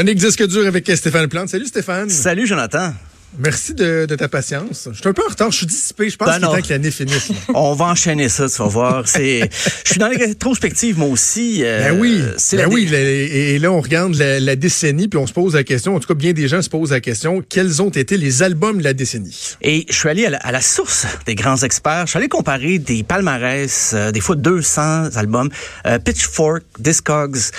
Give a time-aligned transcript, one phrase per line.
[0.00, 1.50] Chronique disque dur avec Stéphane Plante.
[1.50, 2.08] Salut Stéphane.
[2.08, 2.94] Salut Jonathan.
[3.38, 4.88] Merci de, ta patience.
[4.90, 6.08] Je suis un peu en retard, je suis dissipé.
[6.08, 7.28] Je pense ben qu'il est temps que l'année finisse.
[7.54, 9.04] On va enchaîner ça, tu vas voir.
[9.04, 9.46] Je
[9.84, 11.60] suis dans les rétrospectives, moi aussi.
[11.64, 12.88] Euh, ben oui, ben oui.
[12.90, 15.94] Et là, on regarde la, décennie, puis on se pose la question.
[15.94, 18.78] En tout cas, bien des gens se posent la question quels ont été les albums
[18.78, 19.54] de la décennie?
[19.60, 22.06] Et je suis allé à la, source des grands experts.
[22.06, 25.50] Je suis allé comparer des palmarès, euh, des fois 200 albums,
[25.86, 27.50] euh, Pitchfork, Discogs.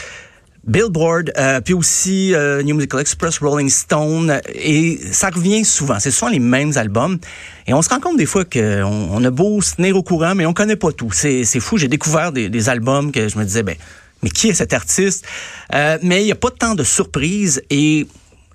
[0.63, 5.99] Billboard, euh, puis aussi euh, New Musical Express, Rolling Stone, et ça revient souvent.
[5.99, 7.17] C'est souvent les mêmes albums.
[7.65, 8.59] Et on se rend compte des fois qu'on
[9.11, 11.11] on a beau se tenir au courant, mais on connaît pas tout.
[11.11, 11.77] C'est, c'est fou.
[11.77, 13.75] J'ai découvert des, des, albums que je me disais, ben,
[14.21, 15.25] mais qui est cet artiste?
[15.73, 18.07] Euh, mais il n'y a pas tant de surprises et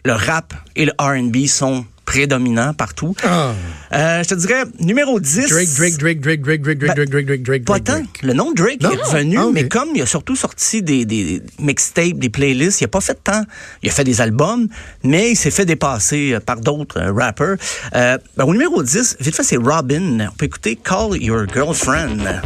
[0.05, 3.15] le rap et le R&B sont prédominant partout.
[3.23, 3.53] Ah.
[3.93, 5.49] Euh, je te dirais, numéro 10.
[5.49, 7.65] Drake, Drake, Drake, Drake, Drake, Drake, Drake, Drake, Drake, Drake, Drake.
[7.65, 8.03] Pas tant.
[8.23, 12.19] Le nom Drake est revenu, ah, mais comme il a surtout sorti des, des mixtapes,
[12.19, 13.43] des playlists, il a pas fait tant.
[13.83, 14.69] Il a fait des albums,
[15.03, 17.57] mais il s'est fait dépasser par d'autres rappers.
[17.95, 20.29] Euh, ben, au numéro 10, vite fait, c'est Robin.
[20.33, 22.41] On peut écouter Call Your Girlfriend.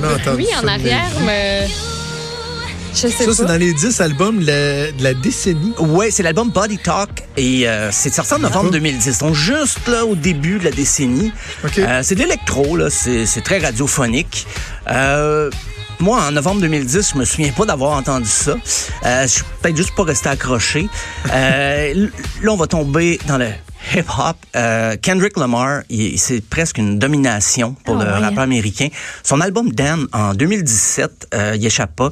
[0.00, 1.10] Le bruit en arrière.
[2.94, 5.72] Je sais ça, c'est dans les 10 albums de la décennie.
[5.78, 9.18] Oui, c'est l'album Body Talk et euh, c'est sorti en novembre 2010.
[9.18, 11.30] Donc, juste là, au début de la décennie.
[11.78, 12.90] Euh, c'est de l'électro, là.
[12.90, 14.46] C'est très radiophonique.
[14.90, 15.50] Euh,
[16.00, 18.56] moi, en novembre 2010, je me souviens pas d'avoir entendu ça.
[19.04, 20.88] Euh, je suis peut-être juste pas resté accroché.
[21.26, 23.48] là, on va tomber dans le
[23.94, 24.36] hip-hop.
[24.56, 25.82] Euh, Kendrick Lamar,
[26.16, 28.88] c'est presque une domination pour ah le rappeur américain.
[29.22, 32.10] Son album Dan en 2017, euh, il échappe pas.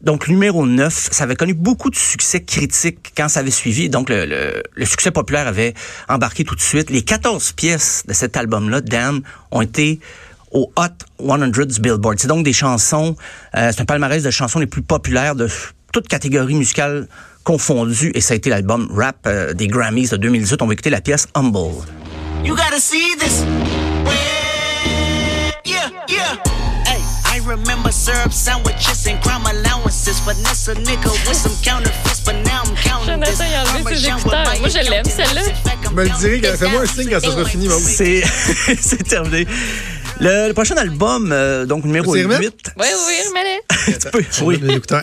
[0.00, 3.90] Donc, numéro 9, ça avait connu beaucoup de succès critiques quand ça avait suivi.
[3.90, 5.74] Donc, le, le, succès populaire avait
[6.08, 6.88] embarqué tout de suite.
[6.88, 9.20] Les 14 pièces de cet album-là, Dan,
[9.50, 10.00] ont été
[10.52, 12.18] au Hot 100 du Billboard.
[12.18, 13.16] C'est donc des chansons,
[13.56, 15.48] euh, c'est un palmarès de chansons les plus populaires de
[15.92, 17.08] toute catégorie musicale
[18.14, 20.62] et ça a été l'album rap euh, des Grammys de 2018.
[20.62, 21.82] On va écouter la pièce Humble.
[22.44, 23.42] You gotta see this.
[25.64, 26.36] Yeah, yeah.
[26.86, 30.20] Hey, I remember syrup sandwiches and crime allowances.
[30.20, 33.40] Finesse a nigga with some counterfeits, but now I'm counting this.
[33.40, 35.42] Moi, je l'aime, celle-là.
[35.82, 38.22] Je me le dirais, fais-moi un signe quand ça sera fini, C'est,
[38.80, 39.44] c'est terminé.
[40.20, 42.28] Le, prochain album, euh, donc numéro 8.
[42.28, 42.46] Oui,
[42.76, 42.86] oui,
[43.28, 43.60] remets-le.
[43.98, 44.58] Tu peux, oui.
[44.62, 45.02] L'écouteur,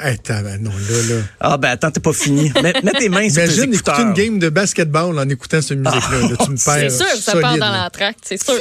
[0.59, 1.21] non, là, là.
[1.39, 2.51] Ah, ben attends, t'es pas fini.
[2.61, 6.29] Mets, mets tes mains sur Imagine écouter une game de basketball en écoutant cette musique-là.
[6.39, 6.91] Ah, tu me perds.
[6.91, 8.55] C'est sûr que ça part dans l'entracte, c'est sûr.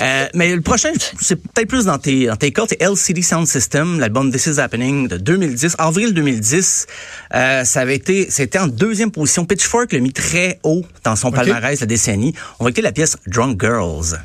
[0.00, 3.46] Euh, mais le prochain, c'est peut-être plus dans tes, dans tes cordes, c'est LCD Sound
[3.46, 5.76] System, l'album This Is Happening de 2010.
[5.78, 6.86] Avril 2010,
[7.34, 9.44] euh, ça avait été, c'était en deuxième position.
[9.44, 12.34] Pitchfork l'a mis très haut dans son palmarès la décennie.
[12.58, 14.18] On va écouter la pièce Drunk Girls.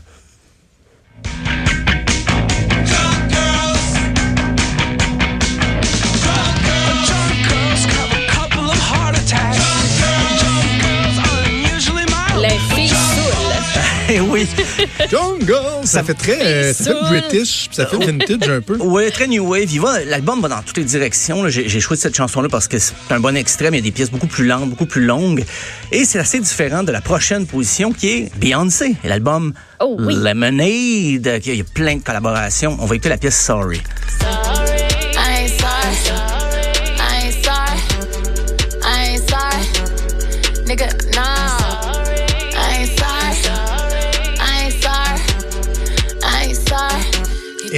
[14.37, 14.47] Oui.
[15.11, 15.85] Jungle!
[15.85, 18.77] Ça fait très euh, ça fait british, ça fait vintage un peu.
[18.87, 19.69] Oui, très new wave.
[20.05, 21.47] L'album va dans toutes les directions.
[21.49, 23.91] J'ai choisi cette chanson-là parce que c'est un bon extrait, mais il y a des
[23.91, 25.43] pièces beaucoup plus lentes, beaucoup plus longues.
[25.91, 31.41] Et c'est assez différent de la prochaine position qui est Beyoncé et l'album oh, Lemonade.
[31.45, 32.77] Il y a plein de collaborations.
[32.79, 33.81] On va écouter la pièce Sorry.
[34.19, 34.56] Nigga,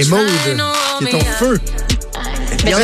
[0.00, 0.26] et Maude,
[0.98, 1.58] qui est ton feu.
[2.64, 2.76] Bien,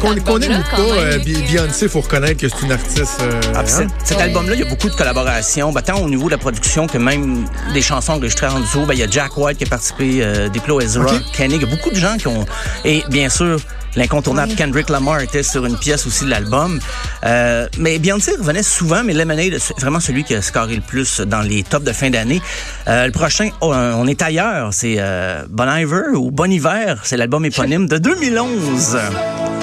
[0.00, 3.18] qu'on connaît ou pas, euh, Beyoncé, il faut reconnaître que c'est une artiste.
[3.20, 3.86] Euh, ah, hein?
[4.04, 6.86] Cet album-là, il y a beaucoup de collaborations, bah, tant au niveau de la production
[6.86, 8.86] que même des chansons enregistrées en dessous.
[8.86, 11.56] Ben, il y a Jack White qui a participé, euh, Diplo Ezra, Kenny.
[11.56, 12.46] Il y a beaucoup de gens qui ont.
[12.84, 13.58] Et bien sûr,
[13.96, 16.78] L'incontournable Kendrick Lamar était sur une pièce aussi de l'album.
[17.24, 21.20] Euh, mais Beyoncé revenait souvent, mais Lemonade, c'est vraiment celui qui a scoré le plus
[21.20, 22.40] dans les tops de fin d'année.
[22.86, 27.16] Euh, le prochain, oh, on est ailleurs, c'est euh, Bon Iver ou Bon Hiver, c'est
[27.16, 28.98] l'album éponyme de 2011.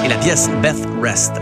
[0.03, 1.33] Et la pièce Beth Rest.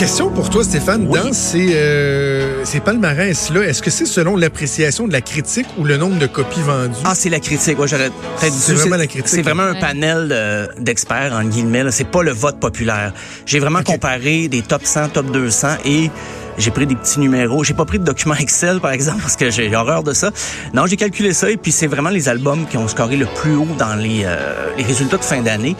[0.00, 1.06] Question pour toi, Stéphane.
[1.08, 5.98] Dans ces, euh, ces palmarès-là, est-ce que c'est selon l'appréciation de la critique ou le
[5.98, 6.94] nombre de copies vendues?
[7.04, 7.78] Ah, c'est la critique.
[7.78, 9.28] Ouais, j'aurais C'est vraiment la critique.
[9.28, 11.90] C'est vraiment un panel d'experts, en guillemets.
[11.90, 13.12] C'est pas le vote populaire.
[13.44, 16.10] J'ai vraiment comparé des top 100, top 200 et
[16.58, 17.64] J'ai pris des petits numéros.
[17.64, 20.30] J'ai pas pris de document Excel, par exemple, parce que j'ai horreur de ça.
[20.74, 23.54] Non, j'ai calculé ça et puis c'est vraiment les albums qui ont scoré le plus
[23.54, 25.76] haut dans les, euh, les résultats de fin d'année.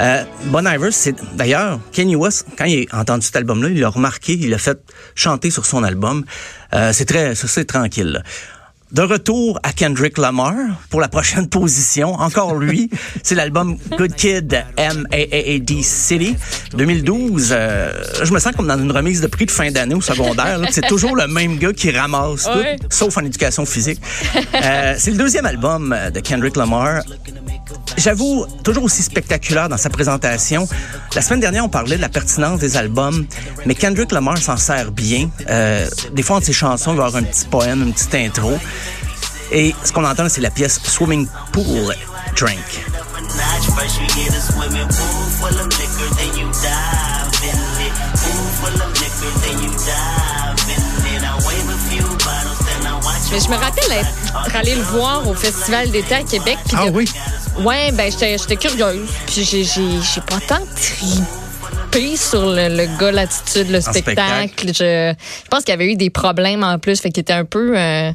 [0.00, 3.88] Euh, bon Iver, c'est d'ailleurs Kenny West, quand il a entendu cet album-là, il l'a
[3.88, 4.78] remarqué, il l'a fait
[5.14, 6.24] chanter sur son album.
[6.74, 8.22] Euh, c'est très, c'est tranquille.
[8.94, 10.54] De retour à Kendrick Lamar
[10.88, 12.14] pour la prochaine position.
[12.14, 12.88] Encore lui,
[13.24, 15.82] c'est l'album Good Kid M.A.A.A.D.
[15.82, 16.36] City
[16.76, 17.48] 2012.
[17.50, 17.92] Euh,
[18.22, 20.60] je me sens comme dans une remise de prix de fin d'année au secondaire.
[20.70, 24.00] C'est toujours le même gars qui ramasse tout, sauf en éducation physique.
[24.54, 27.02] Euh, c'est le deuxième album de Kendrick Lamar.
[27.96, 30.68] J'avoue, toujours aussi spectaculaire dans sa présentation.
[31.14, 33.26] La semaine dernière, on parlait de la pertinence des albums,
[33.66, 35.30] mais Kendrick Lamar s'en sert bien.
[35.48, 38.14] Euh, des fois, entre ses chansons, il va y avoir un petit poème, une petite
[38.14, 38.58] intro.
[39.52, 41.94] Et ce qu'on entend, c'est la pièce Swimming Pool
[42.36, 42.58] Drink.
[53.30, 56.58] Mais je me rappelle être allé le voir au Festival d'été à Québec.
[56.74, 57.08] Ah oui?
[57.62, 59.08] Ouais, ben j'étais curieuse.
[59.26, 64.68] Puis j'ai pas tant trippé sur le, le gars, l'attitude, le spectacle.
[64.68, 67.44] Je, je, pense qu'il y avait eu des problèmes en plus, fait qu'il était un
[67.44, 67.78] peu...
[67.78, 68.12] Euh,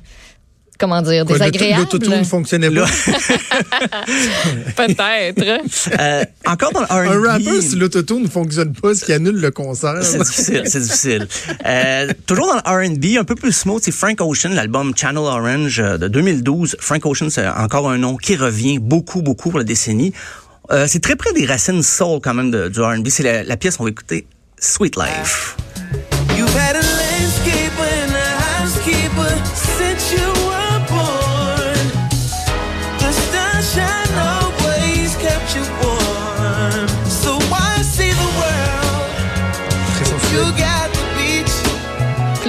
[0.80, 1.82] comment dire, désagréable.
[1.82, 2.86] L'autotune ne fonctionnait pas.
[4.76, 5.90] Peut-être.
[6.00, 7.12] Euh, encore dans le R&B.
[7.12, 10.02] Un rapper, si l'autotune ne fonctionne pas, ce qui annule le concert.
[10.02, 11.28] C'est difficile, c'est difficile.
[11.66, 15.80] Euh, toujours dans le R&B, un peu plus smooth, c'est Frank Ocean, l'album Channel Orange
[15.80, 16.78] euh, de 2012.
[16.80, 20.14] Frank Ocean, c'est encore un nom qui revient beaucoup, beaucoup pour la décennie.
[20.72, 23.10] Euh, c'est très près des racines soul quand même de, du R&B.
[23.10, 24.28] C'est la, la, pièce, on va écouter,
[24.60, 25.58] Sweet Life.
[26.38, 27.59] You've had a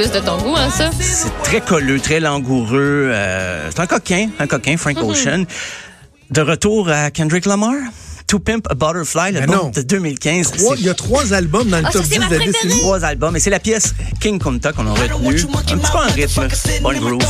[0.00, 0.90] Plus de ton goût, hein, ça?
[0.98, 3.10] C'est très colleux, très langoureux.
[3.12, 5.10] Euh, c'est un coquin, un coquin, Frank mm -hmm.
[5.10, 5.44] Ocean.
[6.30, 7.74] De retour à Kendrick Lamar.
[8.26, 10.52] To Pimp a Butterfly, l'album de 2015.
[10.52, 12.80] Trois, il y a trois albums dans le Ah, top 10 de la décennie.
[12.80, 13.36] Trois albums.
[13.36, 13.92] Et c'est la pièce
[14.22, 15.28] King Kunta qu'on a retenu.
[15.28, 16.48] Un petit peu en rythme.
[16.82, 17.20] Bon groove.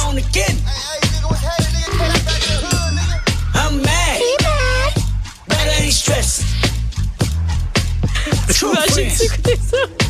[9.70, 10.09] Ça.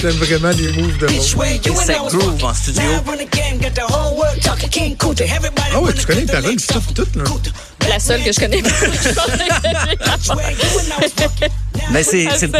[0.00, 2.82] J'aime vraiment les moves de was groove en studio.
[5.72, 6.94] Ah ouais, tu connais les paroles, links tout, off.
[6.94, 7.24] tout, là.
[7.88, 8.62] La seule que je connais.
[11.92, 12.50] Mais c'est, c'est,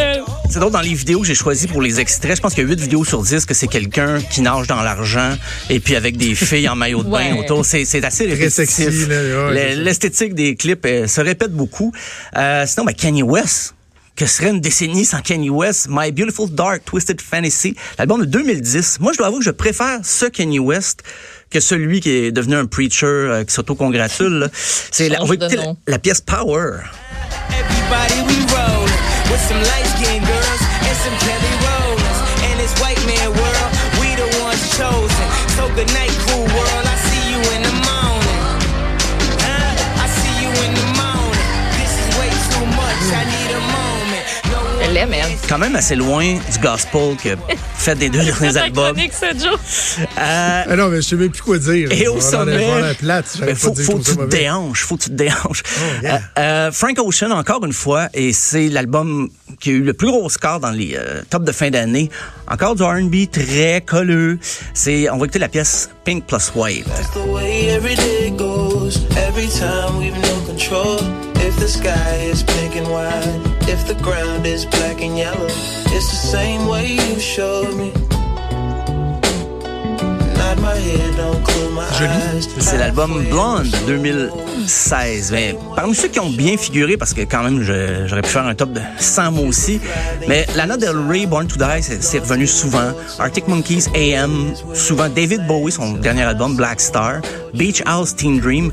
[0.49, 2.67] c'est drôle, dans les vidéos que j'ai choisies pour les extraits, je pense qu'il y
[2.67, 5.35] a 8 vidéos sur 10 que c'est quelqu'un qui nage dans l'argent
[5.69, 7.39] et puis avec des filles en maillot de bain Ouais.
[7.39, 7.65] autour.
[7.65, 8.69] C'est, c'est assez répétitif.
[8.69, 9.81] sexy, là, ouais, Le- c'est ça.
[9.81, 11.91] l'esthétique des clips euh, se répète beaucoup.
[12.37, 13.74] Euh, sinon, ben, Kanye West.
[14.15, 15.87] Que serait une décennie sans Kanye West?
[15.89, 18.99] My Beautiful Dark Twisted Fantasy, l'album de 2010.
[19.01, 21.03] Moi, je dois avouer que je préfère ce Kanye West
[21.49, 24.39] que celui qui est devenu un preacher euh, qui s'auto-congratule.
[24.39, 24.47] là.
[24.53, 25.57] C'est la, on va écouter
[25.87, 26.83] la, pièce Power.
[27.51, 28.87] Everybody we roll
[29.29, 29.85] with some light
[30.23, 32.19] girls and some Kelly Rollers.
[32.47, 35.27] And this white man world, we the ones chosen.
[35.55, 36.04] So good night,
[45.55, 47.29] Quand même assez loin du gospel que
[47.77, 48.97] fait des deux derniers albums.
[50.17, 51.89] Euh, non, mais je sais même plus quoi dire.
[51.93, 52.57] Et au sommet,
[53.01, 53.23] ben,
[53.55, 55.63] faut, faut que tu te déhanches, faut que tu te déhanches.
[55.65, 56.15] Oh, yeah.
[56.15, 59.29] Euh, euh, Frank Ocean, encore une fois, et c'est l'album
[59.61, 62.09] qui a eu le plus gros score dans les euh, tops de fin d'année.
[62.51, 64.39] Encore du R&B très colleux.
[64.73, 66.85] C'est, on va écouter la pièce Pink Plus White.
[71.45, 75.45] If the sky is pink and white, if the ground is black and yellow,
[75.93, 77.93] it's the same way you showed me.
[82.01, 82.49] Eyes.
[82.59, 85.31] C'est l'album Blonde 2016.
[85.31, 88.55] Mais parmi ceux qui ont bien figuré, parce que quand même, j'aurais pu faire un
[88.55, 89.79] top de 100 mots aussi,
[90.27, 92.91] mais Lana Del Rey, Born to Die, c'est c'est revenu souvent.
[93.19, 95.09] Arctic Monkeys, AM, souvent.
[95.09, 97.21] David Bowie, son dernier album, Black Star.
[97.53, 98.71] Beach House, Teen Dream.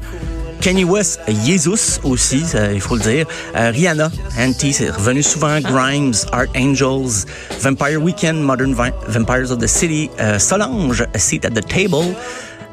[0.62, 3.26] Kanye West, Jesus aussi, ça, il faut le dire.
[3.56, 5.60] Euh, Rihanna, Anti, c'est revenu souvent.
[5.60, 7.26] Grimes, Art Angels,
[7.60, 12.14] Vampire Weekend, Modern Vi- Vampires of the City, euh, Solange, A Seat at the Table.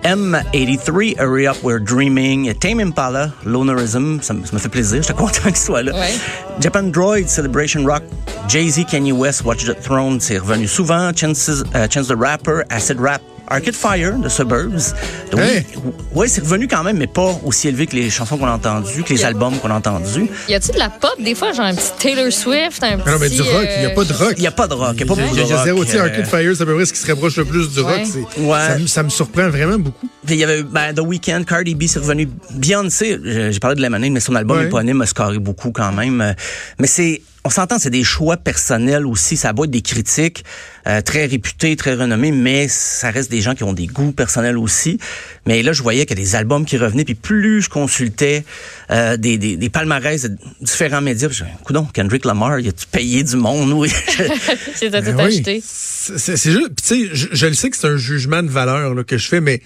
[0.03, 5.13] M83, Hurry Up, We're Dreaming, Tame Impala, Lonerism, ça, me- ça me fait plaisir, j'étais
[5.17, 5.93] content qu'il soit là.
[5.93, 6.13] Ouais.
[6.61, 8.03] Japan Droid, Celebration Rock,
[8.47, 11.11] Jay-Z, Kanye West, Watch the Throne, c'est revenu souvent.
[11.15, 14.93] Chances, euh, Chance the Rapper, Acid Rap, Arcade Fire de Suburbs.
[15.33, 15.65] Oui, Hey.
[16.13, 19.03] ouais, c'est revenu quand même, mais pas aussi élevé que les chansons qu'on a entendues,
[19.03, 20.27] que les albums qu'on a entendus.
[20.47, 23.09] Y a-tu de la pop des fois, genre un petit Taylor Swift, un petit.
[23.09, 24.33] Non, mais du rock, il n'y a pas de euh, rock.
[24.37, 24.95] Il n'y a pas de rock.
[24.97, 25.85] Il n'y a pas Il y a- beaucoup il y a, de rock, zéro.
[25.85, 27.69] Tu sais, euh, Arcade Fire, c'est à peu près ce qui se rapproche le plus
[27.69, 27.91] du rock.
[27.97, 28.05] Ouais.
[28.05, 28.59] C'est- Ouais.
[28.67, 30.07] Ça, me- ça me surprend vraiment beaucoup.
[30.27, 32.29] Il y avait ben, The Weeknd, Cardi B, c'est revenu.
[32.51, 34.65] Beyoncé, j'ai j'ai parlé de Lemonade, mais son album Ouais.
[34.65, 36.21] éponyme a scoré beaucoup quand même.
[36.21, 36.33] Euh,
[36.77, 39.37] Mais c'est, on s'entend, c'est des choix personnels aussi.
[39.37, 40.43] Ça être des critiques
[40.87, 44.57] euh, très réputés, très renommés, mais ça reste des gens qui ont des goûts personnels
[44.57, 44.99] aussi.
[45.45, 48.43] Mais là, je voyais qu'il y a des albums qui revenaient, puis plus je consultais
[48.91, 53.23] euh, des, des, des palmarès de différents médias, je coudon, Kendrick Lamar, il a-tu payé
[53.23, 53.71] du monde?
[53.73, 53.89] Oui.
[54.79, 55.37] Tout Ben oui.
[55.37, 55.61] acheté.
[55.63, 58.49] C'est c'est juste, puis tu sais, je, je le sais que c'est un jugement de
[58.49, 59.61] valeur là, que je fais, mais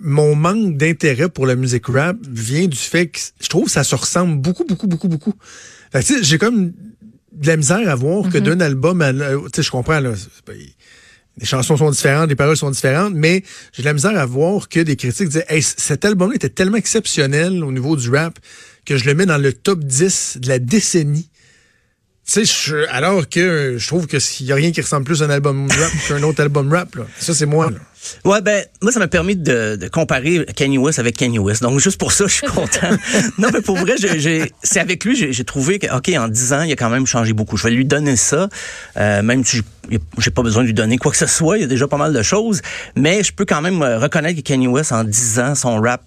[0.00, 3.84] mon manque d'intérêt pour la musique rap vient du fait que je trouve que ça
[3.84, 5.34] se ressemble beaucoup, beaucoup, beaucoup, beaucoup.
[6.22, 6.72] J'ai comme
[7.32, 9.12] de la misère à voir que d'un album, à
[9.54, 10.12] sais, je comprends là,
[11.40, 14.68] les chansons sont différentes, les paroles sont différentes, mais j'ai de la misère à voir
[14.68, 18.38] que des critiques disaient, hey, cet album-là était tellement exceptionnel au niveau du rap
[18.84, 21.30] que je le mets dans le top 10 de la décennie.
[22.30, 25.22] Tu sais, je- alors que je trouve que s'il y a rien qui ressemble plus
[25.22, 27.04] à un album rap qu'un autre album rap, là.
[27.18, 27.78] Ça, c'est moi, là.
[28.30, 31.62] Ouais, ben, moi, ça m'a permis de, de comparer Kanye West avec Kanye West.
[31.62, 32.90] Donc, juste pour ça, je suis content.
[33.38, 36.28] non, mais pour vrai, j'ai- j'ai- c'est avec lui, j'ai j'ai trouvé que, OK, en
[36.28, 37.56] 10 ans, il a quand même changé beaucoup.
[37.56, 38.48] Je vais lui donner ça,
[38.98, 41.56] euh, même si j'ai- j'ai pas besoin de lui donner quoi que ce soit.
[41.56, 42.60] Il y a déjà pas mal de choses.
[42.94, 46.02] Mais je peux quand même euh, reconnaître que Kanye West, en 10 ans, son rap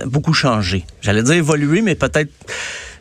[0.00, 0.84] a beaucoup changé.
[1.02, 2.30] J'allais dire évolué, mais peut-être,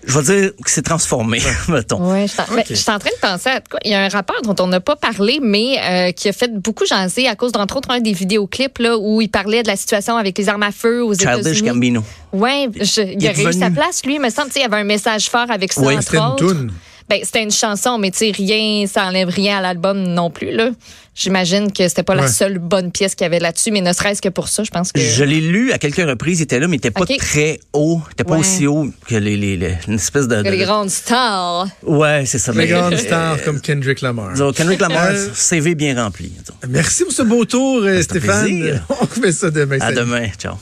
[0.06, 2.12] je vais dire que c'est transformé, mettons.
[2.12, 3.80] Ouais, je suis en- mais je suis en train de penser à quoi.
[3.86, 6.52] Il y a un rappeur dont on n'a pas parlé, mais euh, qui a fait
[6.54, 9.76] beaucoup jaser à cause d'entre autres un des vidéoclips là où il parlait de la
[9.76, 11.70] situation avec les armes à feu aux Childish États-Unis.
[11.70, 12.04] Gambino.
[12.32, 14.64] Ouais, je- il, est a réussi sa place lui, il me semble, tu sais, il
[14.64, 16.36] y avait un message fort avec ça Oui, entre c'était une autres.
[16.48, 16.72] toune.
[17.10, 20.52] Ben, c'était une chanson, mais tu sais, rien, ça enlève rien à l'album non plus
[20.52, 20.70] là.
[21.16, 24.20] J'imagine que c'était pas la seule bonne pièce qu'il y avait là-dessus, mais ne serait-ce
[24.20, 25.00] que pour ça, je pense que.
[25.00, 28.02] Je l'ai lu à quelques reprises, il était là, mais il était pas très haut.
[28.08, 28.40] Il était pas Ouais.
[28.40, 30.42] aussi haut que les, les, les- une espèce de...
[30.42, 31.68] que les de- grandes stars.
[31.84, 32.52] Ouais, c'est ça.
[32.52, 34.32] Les mais- grandes stars comme Kendrick Lamar.
[34.34, 36.32] Disons, Kendrick Lamar, Euh, CV bien rempli.
[36.68, 38.82] Merci pour ce beau tour, euh, Stéphane.
[39.02, 39.76] On fait ça demain.
[39.82, 39.98] À salut.
[39.98, 40.28] demain.
[40.40, 40.56] Ciao.